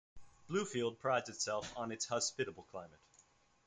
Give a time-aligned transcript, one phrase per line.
[0.49, 2.97] Bluefield prides itself on its hospitable climate.